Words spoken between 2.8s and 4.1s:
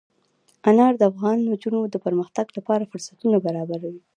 فرصتونه برابروي.